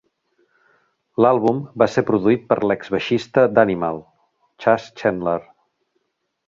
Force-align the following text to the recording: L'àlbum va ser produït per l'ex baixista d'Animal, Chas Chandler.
L'àlbum 1.25 1.59
va 1.83 1.89
ser 1.97 2.03
produït 2.09 2.49
per 2.53 2.57
l'ex 2.71 2.91
baixista 2.97 3.47
d'Animal, 3.59 4.03
Chas 4.65 4.93
Chandler. 5.03 5.41